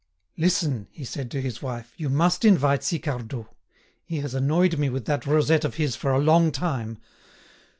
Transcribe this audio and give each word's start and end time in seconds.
"Listen," 0.35 0.87
he 0.89 1.05
said 1.05 1.29
to 1.29 1.39
his 1.43 1.61
wife; 1.61 1.93
"you 1.95 2.09
must 2.09 2.43
invite 2.43 2.81
Sicardot: 2.83 3.45
he 4.03 4.17
has 4.21 4.33
annoyed 4.33 4.79
me 4.79 4.89
with 4.89 5.05
that 5.05 5.27
rosette 5.27 5.63
of 5.63 5.75
his 5.75 5.95
for 5.95 6.11
a 6.11 6.17
long 6.17 6.51
time! 6.51 6.97